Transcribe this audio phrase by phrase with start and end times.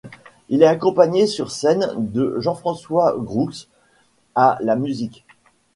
[0.49, 3.67] Il est accompagné sur scène de Jean-François Groulx
[4.33, 5.27] à la musique.